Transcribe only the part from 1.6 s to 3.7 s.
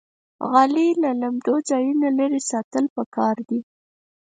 ځایونو لرې ساتل پکار دي.